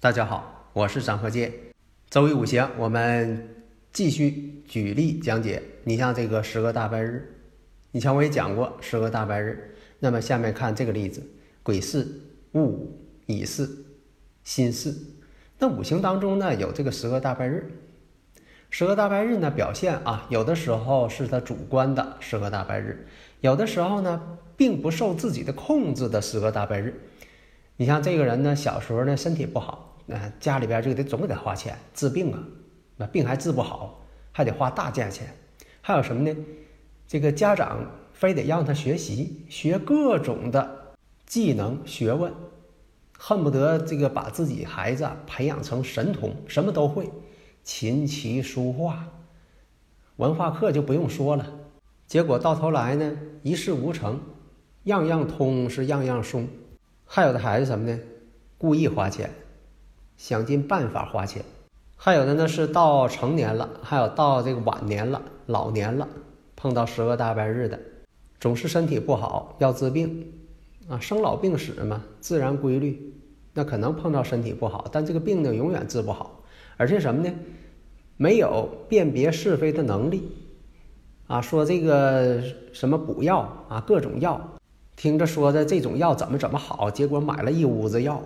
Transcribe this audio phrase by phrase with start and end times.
[0.00, 1.52] 大家好，我是张和建。
[2.08, 3.48] 周易五行，我们
[3.92, 5.60] 继续举例讲解。
[5.82, 7.34] 你像这个十个大白日，
[7.90, 9.74] 以前我也讲过十个大白日。
[9.98, 11.20] 那么下面看这个例子：
[11.64, 12.06] 癸巳、
[12.52, 13.68] 戊午、乙巳、
[14.44, 14.94] 辛巳。
[15.58, 17.68] 那五行当中呢，有这个十个大白日。
[18.70, 23.04] 十个大白日呢，表现啊，有的时候是他主观的十个大白日，
[23.40, 26.94] 有的时候呢，并不受自己的控制的十个大白日。
[27.80, 29.96] 你像这个人呢，小时候呢身体不好。
[30.04, 32.42] 那家里边就得总得花钱治病啊，
[32.96, 35.32] 那病还治不好，还得花大价钱。
[35.80, 36.36] 还有什么呢？
[37.06, 37.78] 这个家长
[38.12, 40.68] 非得让他学习，学各种的
[41.24, 42.32] 技能学问，
[43.16, 47.08] 恨不得这个把自己孩子培养成神童，什么都会，
[47.62, 49.06] 琴棋书画，
[50.16, 51.46] 文化课就不用说了。
[52.08, 54.20] 结果到头来呢，一事无成，
[54.84, 56.48] 样样通是样样松。
[57.10, 57.98] 还有的孩子什么呢？
[58.58, 59.30] 故意花钱。
[60.18, 61.44] 想尽办法花钱，
[61.96, 66.08] 还有的呢是到成年了，还有到这个晚年了、老年了，
[66.56, 67.78] 碰到十个大白日的，
[68.40, 70.26] 总是身体不好要治病，
[70.88, 73.14] 啊，生老病死嘛，自然规律，
[73.54, 76.42] 那可能碰到身体不好，但这个病呢永远治不好，
[76.76, 77.32] 而且什么呢？
[78.16, 80.32] 没有辨别是非的能力，
[81.28, 82.42] 啊，说这个
[82.72, 84.57] 什么补药啊，各种药，
[84.98, 88.20] 听着说的这种药怎么怎么好，结果买了一屋子药。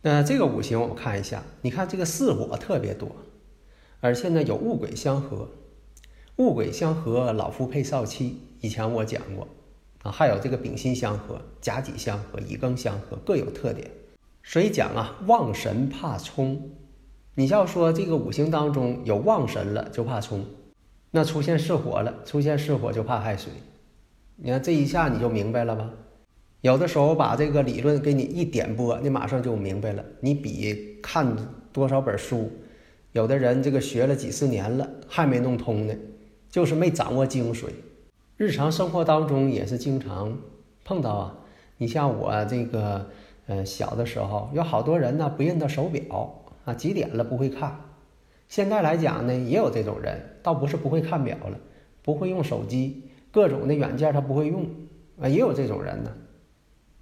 [0.00, 3.10] 那这个五行我们看一下，你看这个巳火特别多，
[4.00, 5.46] 而且呢有戊癸相合，
[6.36, 9.46] 戊癸相合，老夫配少妻，以前我讲过。
[10.02, 13.90] 啊，还有这个丙辛相合，甲己相合，乙庚相合，各有特点。
[14.42, 16.70] 所以讲啊，旺神怕冲，
[17.34, 20.46] 你要说这个五行当中有旺神了就怕冲，
[21.10, 23.52] 那出现巳火了，出现巳火就怕亥水，
[24.42, 25.90] 你看这一下你就明白了吧？
[26.62, 30.02] 有的时候把这个理论给你一点拨，你马上就明白了。
[30.20, 31.36] 你比看
[31.72, 32.50] 多少本书，
[33.12, 35.94] 有的人这个学了几十年了还没弄通呢，
[36.48, 37.66] 就是没掌握精髓。
[38.38, 40.38] 日常生活当中也是经常
[40.84, 41.38] 碰到啊。
[41.76, 43.06] 你像我这个，
[43.46, 47.78] 呃，小的时候有好多人呢不认得手表啊，几点了不会看。
[48.48, 51.58] 现在来讲呢，也有这种人，倒不是不会看表了，
[52.02, 54.66] 不会用手机，各种的软件他不会用
[55.20, 56.12] 啊，也有这种人呢。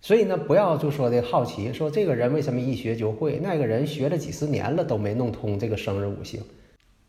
[0.00, 6.40] 所以呢，不要就说的好奇，说这个人为什么一学就会，那个人学了几十年了都没弄通这个生日五行。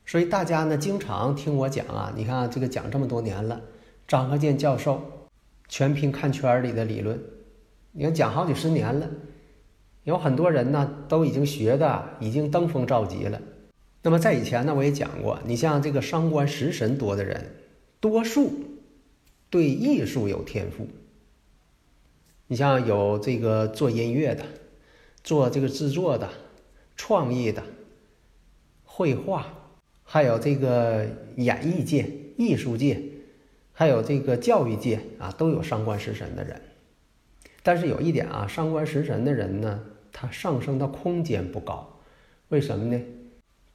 [0.06, 3.59] 所以大家呢，经常听我讲啊，你看这个讲这么多年了，
[4.07, 5.02] 张和建教授
[5.68, 7.19] 全凭看圈里的理论，
[7.94, 9.09] 你看讲好几十年了，
[10.03, 13.41] 有很多人呢都已经学的已经登峰造极了。
[14.03, 17.56] 那么在以前呢，我也讲过，你像这个伤官食神多的人，
[18.00, 18.52] 多数
[19.53, 20.88] 对艺术有天赋。
[22.47, 24.44] 你像有这个做音乐的，
[25.24, 26.28] 做这个制作的，
[26.96, 27.62] 创意的，
[28.84, 29.46] 绘画，
[30.03, 31.06] 还有这个
[31.36, 33.00] 演艺界、艺术界，
[33.74, 36.59] 还有这个教育界啊，都有伤官食神的人。
[37.62, 42.02] 但是有一点啊，伤官食神的人呢，他上升的空间不高。
[42.50, 43.00] 为什么呢？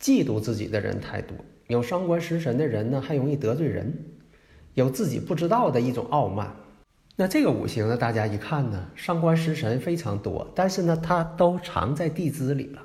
[0.00, 1.36] 嫉妒自己的人太多。
[1.68, 4.17] 有伤官食神的人呢，还容易得罪人，
[4.78, 6.54] 有自己不知道的一种傲慢。
[7.16, 7.96] 那这个五行呢？
[7.96, 12.82] 大家一看呢，伤官食神非常多，但是呢，它都藏在地支里了，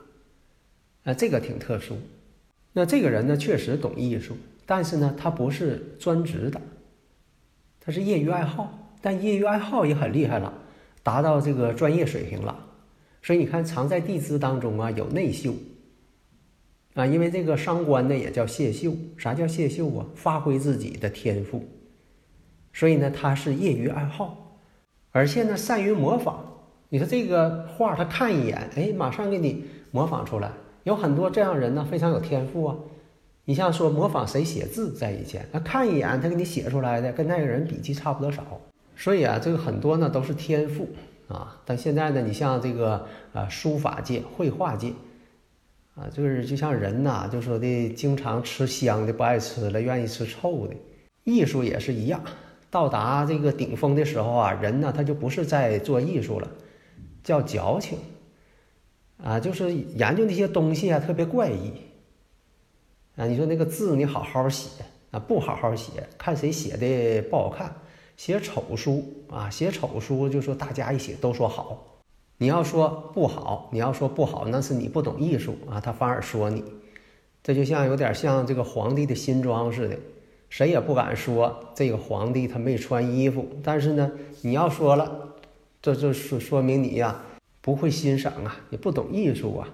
[1.04, 1.96] 啊，这个挺特殊。
[2.72, 4.36] 那这个人呢，确实懂艺术，
[4.66, 6.60] 但是呢，他不是专职的，
[7.80, 10.52] 他是业余爱好，但业余爱好也很厉害了，
[11.04, 12.58] 达到这个专业水平了。
[13.22, 15.54] 所以你看，藏在地支当中啊，有内秀
[16.96, 18.96] 啊，因为这个伤官呢也叫泄秀。
[19.16, 20.08] 啥叫泄秀啊？
[20.16, 21.64] 发挥自己的天赋。
[22.74, 24.58] 所以呢，他是业余爱好，
[25.12, 26.44] 而且呢，善于模仿。
[26.90, 30.52] 你说这个画，他看一眼，哎，马上给你模仿出来。
[30.84, 32.76] 有很多这样人呢，非常有天赋啊。
[33.46, 38.44] 你像说模仿谁写字，在以前，他看一眼，他给你写出来的，跟那个人笔记差不多少。
[38.96, 40.88] 所以啊，这个很多呢都是天赋
[41.28, 41.60] 啊。
[41.66, 44.94] 但现在呢，你像这个啊，书法界、绘画界
[45.96, 50.76] 啊，就是就像人呐，就说的经常吃香的不爱吃了，愿意吃臭的。
[51.24, 52.22] 艺术也是一样，
[52.74, 56.50] 到达这个顶峰的时候啊，人呢他就不是在做艺术了，
[57.24, 58.00] 叫矫情。
[59.24, 61.72] 啊，就是研究那些东西啊，特别怪异。
[63.16, 67.72] 啊，你说那个字你好好写啊，不好好写，看谁写的不好看。
[68.18, 72.02] 写丑书啊，写丑书就说大家一起都说好。
[72.40, 76.64] 你要说不好，你要说不好，那是你不懂艺术啊，他反而说你。
[77.44, 79.98] 这就像有点像这个皇帝的新装似的，
[80.54, 83.50] 谁也不敢说这个皇帝他没穿衣服。
[83.64, 84.12] 但是呢，
[84.42, 85.30] 你要说了，
[85.82, 87.20] 这就说说明你呀。
[87.60, 89.68] 不会欣赏啊，也不懂艺术啊，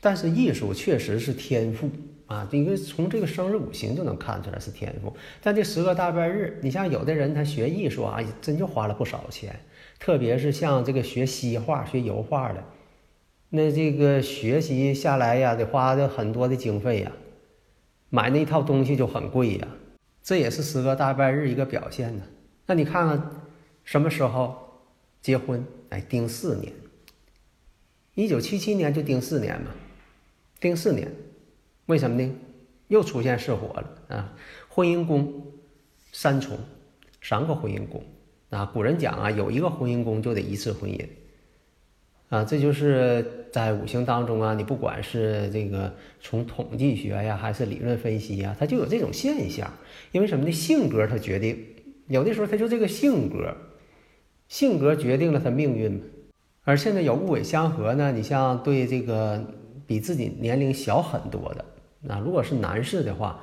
[0.00, 1.88] 但是艺术确实是天赋
[2.26, 5.16] 啊，因为从这个生日五行就能看出来是天赋。
[5.40, 9.58] 但这十个大半日，你像有的人他学艺术啊，真就花了不少钱，
[9.98, 12.64] 特别是像这个学西画、学油画的，
[13.48, 17.12] 那这个学习下来呀，得花的很多的经费呀，
[18.10, 19.68] 买那套东西就很贵呀，
[20.22, 22.22] 这也是十个大拜日一个表现呢。
[22.66, 23.30] 那你看看
[23.84, 24.80] 什么时候
[25.20, 25.64] 结婚？
[25.90, 26.72] 哎，丁巳年。
[28.14, 29.70] 一九七七年就丁巳年嘛，
[30.60, 31.10] 丁巳年，
[31.86, 32.30] 为什么呢？
[32.88, 34.34] 又出现巳火了啊！
[34.68, 35.46] 婚姻宫
[36.12, 36.58] 三重，
[37.22, 38.04] 三个婚姻宫
[38.50, 38.66] 啊。
[38.66, 41.08] 古人讲啊，有一个婚姻宫就得一次婚姻
[42.32, 42.44] 啊。
[42.44, 49.70] 这就是在五行当中啊，你不管是这个从统计学呀，还是理论分析呀，它就有这种现象。
[50.12, 50.50] 因为什么呢？
[50.50, 51.56] 性格它决定，
[52.08, 53.54] 有的时候它就这个性格，
[54.48, 56.00] 性格决定了他命运嘛。
[56.64, 59.44] 而现在有戊癸相合呢，你像对这个
[59.86, 61.64] 比自己年龄小很多的，
[62.00, 63.40] 那如果是男士的话，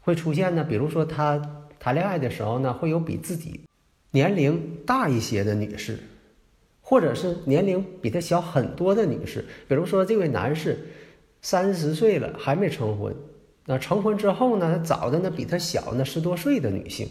[0.00, 1.40] 会出现呢，比如说他
[1.80, 3.60] 谈恋爱的时候呢，会有比自己
[4.10, 5.98] 年龄大一些的女士，
[6.86, 10.78] 或者是年龄比他小很多的女士，比如说这位男士
[11.40, 13.16] 三十岁了还没成婚，
[13.64, 17.08] 那成婚之后呢，他找的呢比他小那十多岁的女性。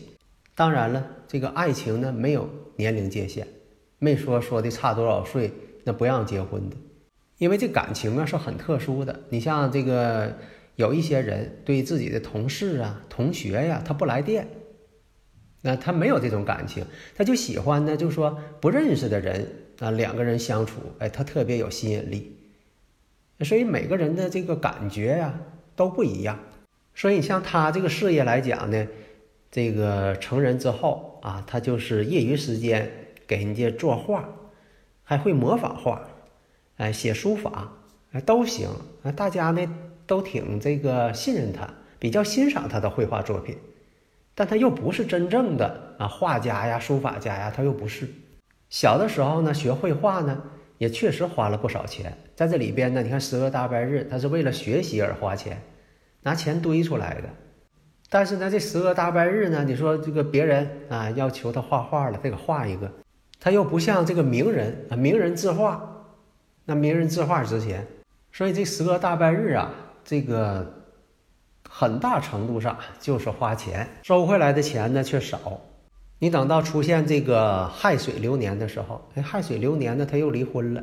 [0.53, 3.47] 当然了，这个爱情呢没有年龄界限。
[3.97, 5.51] 没说说的差多少岁，
[5.83, 6.75] 那不让结婚的，
[7.39, 9.21] 因为这感情啊是很特殊的。
[9.29, 10.35] 你像这个
[10.75, 14.47] 有一些人对自己的同事啊、同学呀，他不来电，
[15.61, 16.85] 那他没有这种感情，
[17.15, 19.47] 他就喜欢呢，就说不认识的人
[19.79, 22.37] 啊，两个人相处，哎，他特别有吸引力。
[23.41, 25.39] 所以每个人的这个感觉呀
[25.75, 26.39] 都不一样。
[26.95, 28.87] 所以像他这个事业来讲呢，
[29.51, 32.91] 这个成人之后啊，他就是业余时间。
[33.25, 34.27] 给人家作画，
[35.01, 36.09] 还会模仿画，
[36.75, 37.71] 哎，写书法，
[38.11, 38.67] 哎，都行。
[39.01, 39.75] 啊，大家呢
[40.05, 43.57] 都挺这个信任他，比较欣赏他的绘画作品。
[44.35, 48.09] 但他又不是真正的啊画家呀、书法家呀，他又不是。
[48.73, 50.35] 小的时候呢，学绘画呢，
[50.79, 52.11] 也确实花了不少钱。
[52.35, 55.61] 在这里边呢，你看十个大白日，他是为了学习而花钱，
[56.23, 57.29] 拿钱堆出来的。
[58.09, 62.91] 但是呢，这十个大白日呢，你说这个别人啊要求他画画了，得给画一个。
[63.39, 66.07] 他又不像这个名人啊，名人字画，
[66.65, 67.85] 那名人字画值钱，
[68.31, 69.71] 所以这十个大拜日啊，
[70.03, 70.83] 这个
[71.69, 75.61] 很大程度上就是花钱，收回来的钱呢却少。
[76.23, 80.81] 你等到出现这个亥水流年的时候，哎，亥水流年呢他又离婚了，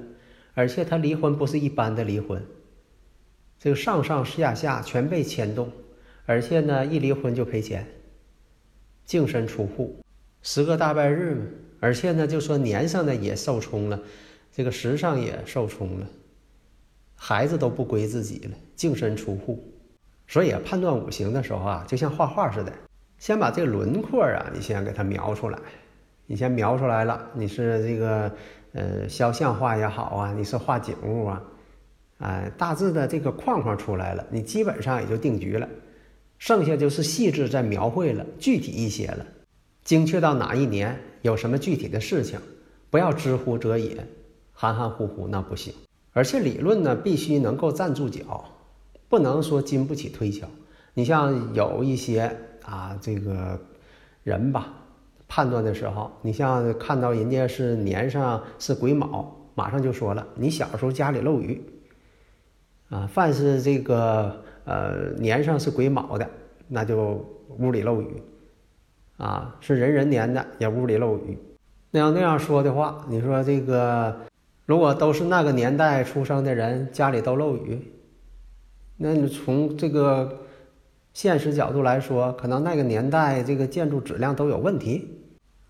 [0.53, 2.45] 而且他离婚不是一般的离婚，
[3.59, 5.73] 这个上上下下全被牵动，
[6.27, 7.87] 而且呢一离婚就赔钱，
[9.07, 9.99] 净身出户，
[10.43, 11.47] 十个大拜日嘛。
[11.81, 13.99] 而且呢，就说年上呢也受冲了，
[14.53, 16.07] 这个时上也受冲了，
[17.15, 19.73] 孩子都不归自己了，净身出户。
[20.29, 22.71] 所以，判断五行的时候啊，就像画画似的，
[23.21, 25.59] 先把这个轮廓啊，你先给它描出来。
[26.27, 28.33] 你先描出来了，你是这个
[28.73, 31.43] 呃肖像画也好啊，你是画景物啊，
[32.19, 35.69] 哎，大致的这个框框出来了，你基本上也就定局了。
[36.39, 39.27] 剩下就是细致再描绘了，具体一些了。
[39.85, 42.41] 精确到哪一年有什么具体的事情，
[42.89, 44.07] 不要知乎者也，
[44.55, 45.75] 含含糊糊那不行。
[46.13, 48.45] 而且理论呢，必须能够站住脚，
[49.11, 50.49] 不能说经不起推敲。
[50.95, 53.59] 你像有一些啊，这个
[54.23, 54.73] 人吧，
[55.29, 61.63] 判断的时候，你像看到人家是年上是癸卯，马上就说了，你小时候家里漏雨
[62.89, 63.07] 啊。
[63.07, 66.29] 凡是这个呃年上是癸卯的，
[66.69, 67.25] 那就
[67.59, 68.23] 屋里漏雨。
[69.17, 71.37] 啊，是人人年的，也屋里漏雨。
[71.91, 74.17] 那要那样说的话，你说这个，
[74.65, 77.93] 如果都是那个年代出生的人，家里都漏雨，
[78.97, 80.47] 那你从这个
[81.13, 85.09] 现实角度来说，可能那个年代这个建筑质量都有问题。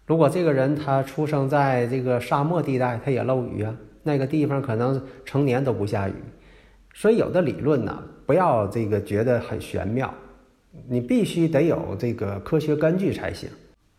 [0.07, 3.75] 如果这个人他出生在这个沙漠地带，他也漏雨啊。
[4.03, 6.15] 那个地方可能成年都不下雨，
[6.95, 10.13] 所以有的理论呢，不要这个觉得很玄妙，
[10.89, 13.49] 你必须得有这个科学根据才行。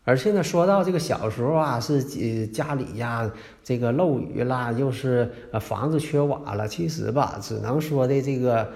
[0.04, 2.02] 而且呢，说到这个小时候啊，是
[2.48, 3.30] 家里呀
[3.62, 5.30] 这个漏雨啦，又是
[5.60, 8.68] 房子缺瓦了，其实吧，只能说的这个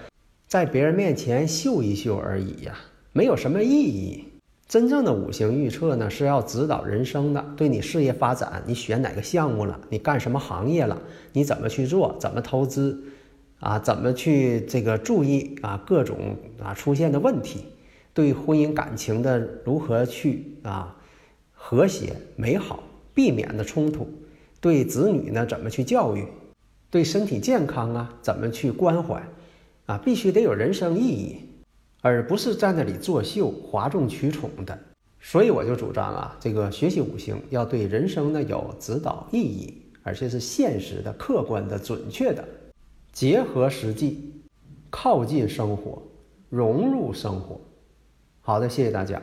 [0.46, 2.78] 在别人面前秀一秀而已呀，
[3.12, 4.24] 没有什么意义。
[4.68, 11.00] 真正的五行预测呢，是要指导人生的，对你事业发展，你选哪个项目了，你干什么行业了，
[11.32, 13.00] 你怎么去做，怎么投资，
[13.58, 17.64] 啊，怎么去这个注意啊各种啊出现的问题，
[18.14, 20.96] 对婚姻感情的如何去啊。
[21.58, 24.08] 和谐美好，避免的冲突，
[24.60, 26.24] 对子女呢怎么去教育，
[26.90, 29.20] 对身体健康啊怎么去关怀，
[29.86, 31.40] 啊必须得有人生意义，
[32.02, 34.78] 而不是在那里作秀、哗众取宠的。
[35.20, 42.46] 所以我就主张啊，这个学习五行要对人生呢有指导意义，而且是现实的、客观的、准确的，
[43.12, 44.32] 结合实际，
[44.90, 46.02] 靠近生活，
[46.48, 47.60] 融入生活。
[48.40, 49.20] 好的，谢谢大家。